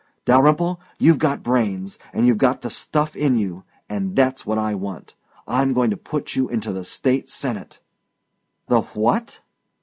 [0.25, 4.73] "Dalyrimple, you've got brains and you've got the stuff in you and that's what I
[4.73, 5.13] want.
[5.47, 7.79] I'm going to put you into the State Senate."
[8.67, 9.41] "The WHAT?"